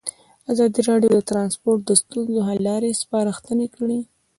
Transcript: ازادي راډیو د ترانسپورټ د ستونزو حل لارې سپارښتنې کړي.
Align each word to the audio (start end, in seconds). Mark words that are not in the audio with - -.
ازادي 0.51 0.81
راډیو 0.89 1.11
د 1.15 1.19
ترانسپورټ 1.29 1.79
د 1.85 1.91
ستونزو 2.01 2.39
حل 2.47 2.59
لارې 2.67 2.97
سپارښتنې 3.01 3.67
کړي. 3.75 3.99